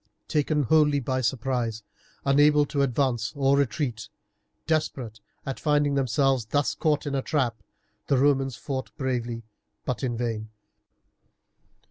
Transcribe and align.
Taken 0.27 0.63
wholly 0.63 0.99
by 0.99 1.21
surprise, 1.21 1.83
unable 2.25 2.65
to 2.65 2.81
advance 2.81 3.33
or 3.35 3.55
retreat, 3.55 4.09
desperate 4.65 5.19
at 5.45 5.59
finding 5.59 5.93
themselves 5.93 6.47
thus 6.47 6.73
caught 6.73 7.05
in 7.05 7.13
a 7.13 7.21
trap, 7.21 7.61
the 8.07 8.17
Romans 8.17 8.55
fought 8.55 8.89
bravely 8.97 9.43
but 9.85 10.01
in 10.03 10.17
vain. 10.17 10.49